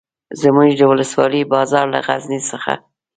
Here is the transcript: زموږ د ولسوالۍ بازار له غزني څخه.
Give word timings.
زموږ 0.41 0.69
د 0.75 0.81
ولسوالۍ 0.91 1.41
بازار 1.53 1.85
له 1.93 1.99
غزني 2.07 2.39
څخه. 2.49 2.73